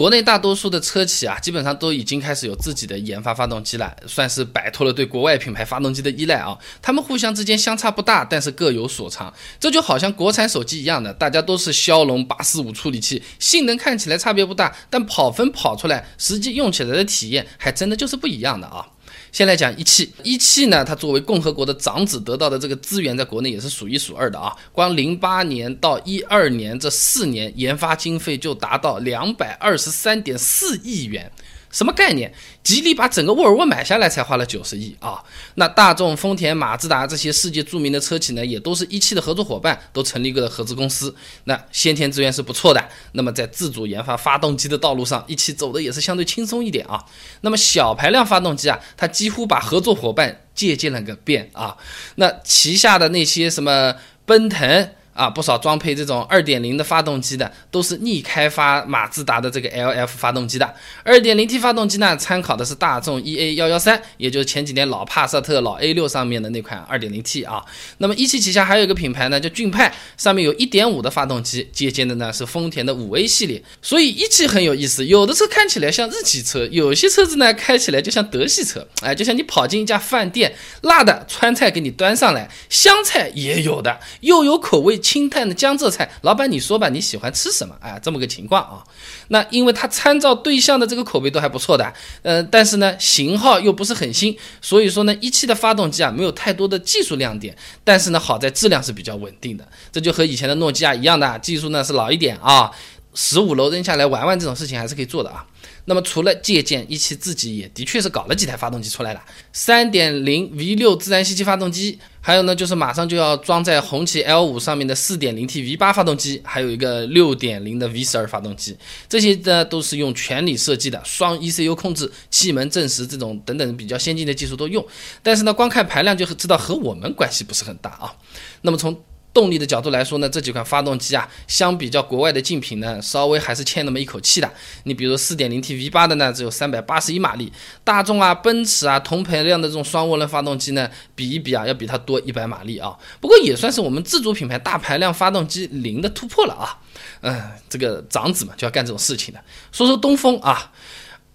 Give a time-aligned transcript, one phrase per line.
[0.00, 6.56] 国内大多数的车企啊，基本上都已经开始有自己的研发发动机了，算是摆脱了对国外品牌发动机的依赖啊。
[6.80, 9.30] 他们互相之间相差不大，但是各有所长。
[9.58, 18.88] 这就好像国产手机一样的，大家都是骁龙八四五处理器，性能看起来差别不大，但跑分跑出来，实际用起来的体验还真的就是不一样的啊。
[19.32, 24.56] 先来讲一汽，一汽呢，它作为共和国的长子，得到的这个资源在国内也是数一数二的啊。
[24.72, 31.30] 光零八年到一二年这四年，研发经费就达到两百二十三点四亿元。
[31.70, 32.32] 什么概念？
[32.62, 35.22] 吉利把整个沃尔沃买下来才花了九十亿啊！
[35.54, 41.14] 那大众、丰田、马自达这些世界著名的车企呢，也都是一汽的合作伙伴，都成立个合资公司。
[41.44, 42.88] 那先天资源是不错的。
[43.12, 47.04] 那么在自主研发发动机的道路上，一汽走的也是相对轻松一点啊。
[47.42, 51.76] 那么小排量发动机啊，它几乎把合作伙伴借鉴了个遍啊。
[52.16, 53.94] 那旗下的那些什么
[54.26, 54.90] 奔腾。
[55.20, 60.74] 啊，不少装配这种二点零的发动机的，都是逆开发马自达的这个 LF 发动机的。
[61.04, 67.62] 二点零 T 发动机呢，参考的是大众 EA 幺幺三，也就是前几年老帕萨特、老 A 六上面的那款二点零 T 啊。
[67.98, 73.62] 那么一汽旗下还有一个品牌呢，叫骏派，上面有一点五的发动机，借鉴的呢是丰田的五 A 系列。
[73.82, 78.88] 所以一汽很有意思，有的车看起来像日系车，有些车子呢开起来就像德系车。
[79.02, 84.98] 哎，就像你跑进一家饭店，辣的川菜给你端上来，香菜也有的，又有口味。
[85.10, 87.74] 清淡的江浙菜，老板你说吧，你喜欢吃什么？
[87.80, 88.84] 哎，这么个情况啊。
[89.26, 102.70] 那因为它参照对象的这个口碑都还不错的，呃，但是呢型号又不是很新，所以说呢一汽的发动机啊没有太多的技术亮点，但是呢好在质量是比较稳定的，这就和以前的诺基亚一样的，技术呢是老一点啊，
[103.14, 105.44] 十五楼扔下来玩玩这种事情还是可以做的啊。
[105.86, 118.76] 那么除了借鉴，一汽自己也的确是搞了几台发动机出来了，三点零 V 六自然吸气发动机，还有呢就是马上就要装在红旗 L 五上面的四点零 T V 八发动机，还有一个六点零的 V 十二发动机，
[119.08, 124.86] 这些呢都是用全铝设计的，双 ECU 控制，气门正时这种等等比较先进的技术都用，
[125.22, 128.14] 但是呢光看排量就知道和我们关系不是很大啊。
[128.62, 128.96] 那么从
[129.32, 134.50] 动力的角度来说呢，这几款发动机啊，相比较国外的竞品呢，稍微还是欠那么一口气的。
[134.84, 137.52] 你比如 4.0T V8 的呢，只有381马力，
[137.84, 142.96] 大众啊、奔驰啊同排量的这种双涡轮发动机呢，比一比啊，要比它多一百马力啊。
[143.20, 146.78] 不过也算是我们自主品牌大排量发动机零的突破了啊。
[147.20, 149.40] 嗯，这个长子嘛，就要干这种事情的。
[149.70, 150.72] 说说东风啊。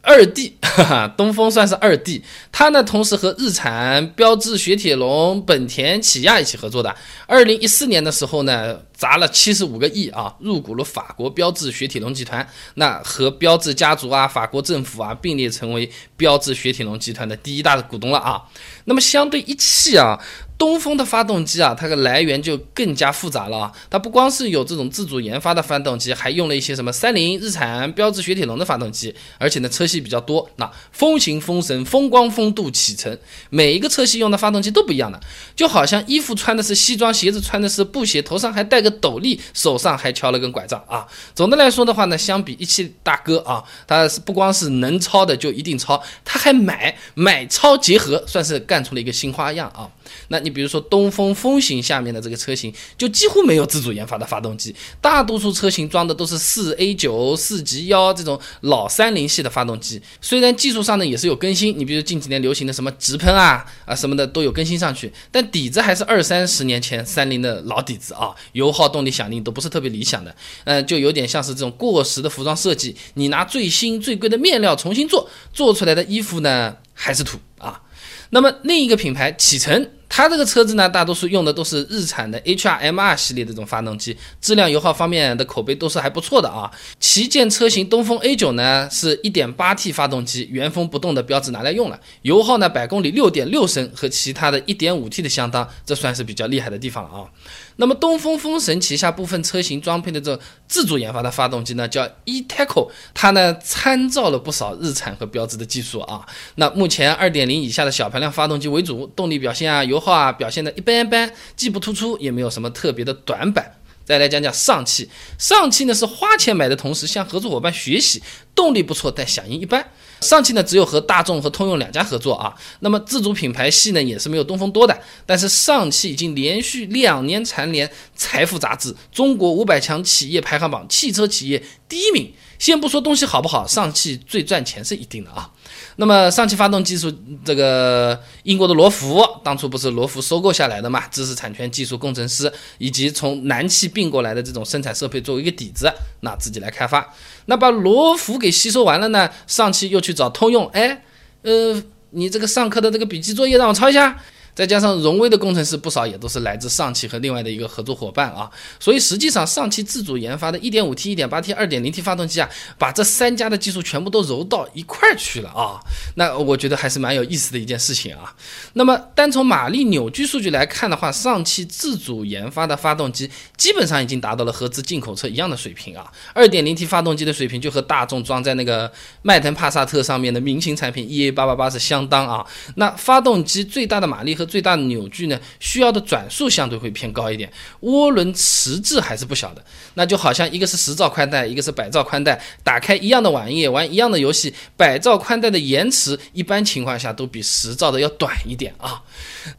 [0.06, 6.96] 二弟， 哈哈，东风算是二弟，他呢同时和日产、标致、雪铁龙、本田、起亚一起合作的。
[7.26, 18.44] 二零一四年的时候呢，砸了七十五个亿啊，入股了法国标致雪铁龙集团，那和标致家族啊、法国政府啊并列成为标致雪铁龙集团的第一大的股东了啊。
[18.86, 20.20] 那么相对一汽啊。
[20.58, 23.72] 东风的发动机啊，它的来源就更加复杂了啊！
[23.90, 30.50] 它不光是有这种自主研发的发动机，还用了一些什么三菱、日产、标致、雪铁龙的发动机，而且呢车系比较多。
[30.56, 35.20] 那风行、风神、风光、风度、启辰，每一个车系用的发动机都不一样的，
[35.56, 41.06] 就好像衣服穿的是西装，鞋子穿的是布鞋，头上还戴个斗笠，手上还敲了根拐杖啊！
[41.34, 49.90] 总的来说的话呢，相比一汽大哥啊，他是不光是能超的就一定超，他还买买超结合，算是干出了一个新花样啊！
[50.30, 60.00] 那你比如说东风风行下面的这个车型，就几乎没有自主研发的发动机，大多数车型装的都是四 A 九、四 G 幺这种老三菱系的发动机。
[60.22, 70.36] 虽然技术上呢也是有更新，你比如近几年流行的什么直喷啊啊什么的都有更新上去，但底子还是二三十年前三菱的老底子啊，油耗、动力响应都不是特别理想的。
[70.66, 77.82] 嗯，就有点像是这种过时的服装设计，你拿最新最贵的面料重新做，做出来的衣服呢还是土啊。
[78.30, 79.92] 那么另一个品牌启辰。
[80.16, 86.72] 它这个车子呢，大多数用的都是日产的 HRMR 系列的这种发动机，质量油耗方面的口碑都是还不错的啊。
[87.02, 97.28] 旗舰车型东风 A9 呢，是一点八 T 发动机，原封不动的标志拿来用了，油耗呢百公里六点六升，和其他的一点五 T 的相当，这算是比较厉害的地方了啊。
[97.76, 106.26] 那么东风风神旗下部分车型装配的这自主研发的发动机呢，叫 E-TECO，它呢参照了不少日产和标致的技术啊。
[106.56, 110.02] 那目前二点零以下的小排量发动机为主，动力表现啊油。
[110.06, 113.80] 话表现的一般般，既不突出，也没有什么特别的短板。
[114.06, 115.10] 再来讲讲上汽，
[115.40, 118.22] 上汽呢是花钱买的同时向合作伙伴学习，
[118.54, 119.84] 动力不错，但响应一般。
[120.22, 124.96] 上汽呢只有和大众和通用两家合作啊，那么自主品牌系呢也是没有东风多的。
[125.26, 132.32] 但是上汽已经连续两年蝉联财富杂志中国五百强企业排行榜汽车企业第一名。
[132.60, 135.50] 先不说东西好不好，上汽最赚钱是一定的啊。
[135.98, 137.14] 那么上汽发动技术，
[137.44, 141.08] 这个英国的罗孚当初不是罗孚收购下来的嘛？
[141.08, 145.92] 知识产权、技术、工程师以及从南汽并过来的这种生产设备作为一个底子，
[146.22, 147.14] 那自己来开发。
[147.46, 149.30] 那把罗孚给吸收完了呢？
[149.48, 151.04] 上汽又去找通用，哎，
[151.44, 151.82] 呃，
[152.12, 154.18] 你这个上课的这个笔记作业让我抄一下。
[154.56, 158.50] 再加上荣威的工程师不少，也都是来自上汽和另外的一个合作伙伴啊，
[158.80, 165.80] 所以实际上上汽自主研发的 1.5T、1.8T、2.0T 发动机啊，把这三家的技术全部都揉到一块儿去了啊，
[166.16, 168.34] 那我觉得还是蛮有意思的一件事情啊。
[168.74, 176.10] 那么单从马力、扭矩数据来看的话，上汽自主研发的发动机基本上已经达到了合资进口车一样的水平啊。
[176.36, 178.90] 2.0T 发动机的水平就和大众装在那个
[179.22, 182.46] 迈腾、帕萨特上面的明星产品 EA888 是相当啊。
[182.76, 187.52] 那发动机最大的马力和最大的扭矩呢，需要的转速相对会偏高一点，
[187.82, 189.64] 涡轮迟滞还是不小的。
[189.96, 199.02] 那就好像一个是十兆宽带，一个是百兆宽带，打开一样的网页，玩一样的游戏，百兆宽带的延迟一般情况下都比十兆的要短一点啊。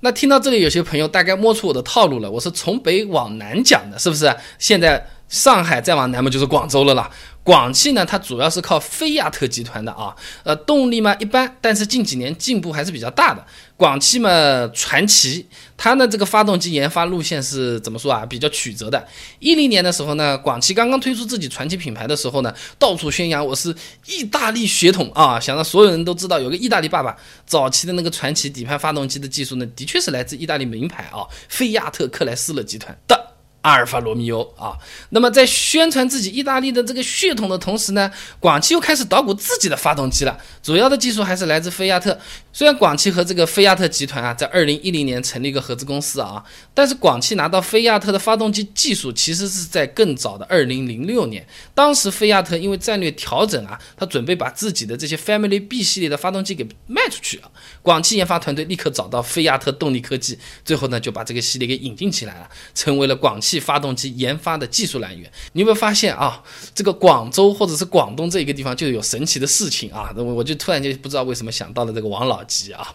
[0.00, 4.34] 那听到这里，有些朋友大概摸出我的套路了，我是从北往南讲的，是不是？
[4.58, 7.10] 现在上海再往南嘛，就是广州了啦。
[7.42, 10.12] 广汽呢，它主要是靠菲亚特集团的啊，
[10.42, 13.44] 呃，动力嘛一般，但是近几年进步还是比较大的。
[13.76, 14.28] 广汽嘛，
[14.74, 15.46] 传奇，
[15.76, 18.26] 它呢这个发动机研发路线是怎么说啊？
[18.26, 19.06] 比较曲折的。
[19.38, 23.72] 一零年的时候呢，广汽刚刚推出自己传奇品牌的时候呢，到处宣扬我是
[24.06, 27.16] 意大利血统啊，想让所有人都知道有个意大利爸爸。
[27.46, 33.25] 早期的那个传奇底盘发动机的技术呢，的确是来自意大利名牌啊，菲亚特克莱斯勒集团的。
[33.66, 34.78] 阿尔法罗密欧啊，
[35.10, 38.08] 那么在宣传自己意大利的这个血统的同时呢，
[38.38, 40.38] 广汽又开始捣鼓自己的发动机了。
[40.62, 42.16] 主要的技术还是来自菲亚特。
[42.52, 46.42] 虽然广汽和这个菲亚特集团啊，在二零一零年成立一个合资公司啊，
[46.72, 51.44] 但是广汽拿到菲亚特的发动机技术，其实是在更早的二零零六年。
[51.74, 57.50] 当时菲亚特因为战略调整啊，他准备把自己的这些 Family B 系列的发动机给卖出去啊。
[57.82, 63.55] 广汽研发团队立刻找到菲亚特动力科技，最后呢就把这个系列给引进起来了，成为了广汽。
[63.58, 66.42] 发动机研发的技术来源，你有没有发现啊？
[66.74, 70.12] 这个广州或者是广东这一个地方就有神奇的事情啊！
[70.16, 72.94] 我我就突然间不知道为什么想到了这个王老吉啊。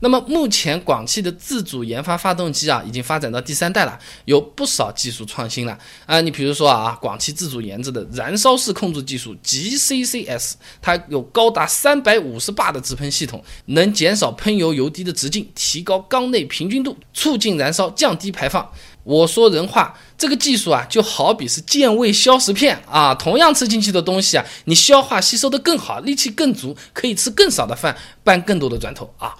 [0.00, 6.20] 那么目前广汽的自主研发发动机啊，已经发展到第三代了，有不少技术创新了啊。
[6.20, 18.68] 你比如说啊，广汽自主研制的燃烧式控制技术 GCCS，它有高达三百五十巴的直喷系统，能减少喷油油滴的直径，提高缸内平均度，促进燃烧，降低排放。
[19.04, 29.34] 我说人话，这个技术啊，就好比是健胃消食片啊，同样吃进去的东西啊，你消化吸收的更好，力气更足，可以吃更少的饭，搬更多的砖头啊。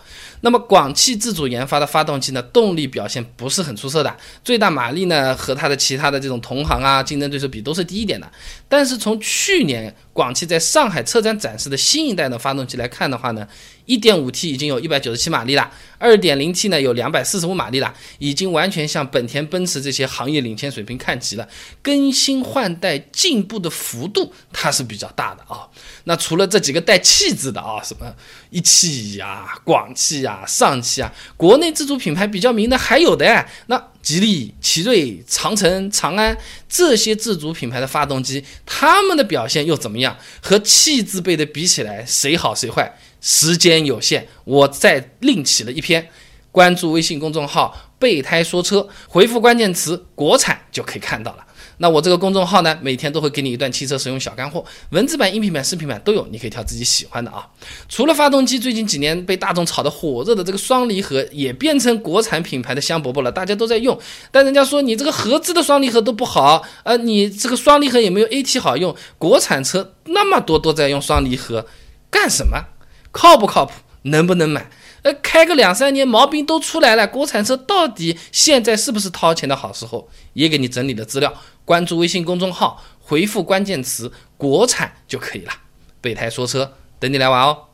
[0.44, 8.28] 那么广汽自主研发的发动机呢，动力表现不是很出色的，最大马力呢和它的其他的这种同行啊竞争对手比都是低一点的。
[8.68, 13.48] 但是从去年广汽在上海车展展示的新一代的发动机来看的话呢
[13.86, 15.70] ，1.5T 已经有一百九十七马力了
[16.00, 21.48] ，2.0T 呢有两百四十五马力了，已经完全向本田、奔驰这些行业领先水平看齐了。
[21.82, 25.66] 更新换代进步的幅度它是比较大的啊。
[26.04, 28.14] 那除了这几个带气质的啊，什么
[28.50, 30.44] 一汽呀、广汽呀。
[30.46, 36.36] 上汽啊，国内自主品牌比较名的还有的，那吉利、奇瑞、长城、长安
[36.68, 40.18] 这些自主品牌的发动机，他们的表现又怎么样？
[40.42, 42.98] 和汽字辈的比起来，谁好谁坏？
[43.20, 46.08] 时间有限，我再另起了一篇，
[46.50, 51.46] 关注微信公众号“备胎说车”，回复关键词“国产”就可以看到了。
[51.82, 57.44] 那我这个公众号呢，每天都会给你一段汽车使用小干货，文字版、音频版、视频版都有，你可以挑自己喜欢的啊。
[57.88, 63.98] 除了发动机，最近几年被大众炒得火热的这个双离合，也变成国产品牌的香饽饽了，大家都在用。
[64.30, 68.94] 但人家说你这个合资的双离合都不好，呃，你这个双离合也没有 AT 好用。
[69.18, 71.66] 国产车那么多都在用双离合，
[72.08, 72.66] 干什么？
[73.10, 73.72] 靠不靠谱？
[74.02, 74.70] 能不能买？
[75.02, 77.08] 呃，开个两三年，毛病都出来了。
[77.08, 80.08] 国产车到底现在是不是掏钱的好时候？
[80.34, 81.32] 也给你整理了资料。
[81.64, 85.52] 关注微信公众号，回复关键词“国产”就可以了。
[86.00, 87.71] 备胎说车，等你来玩哦。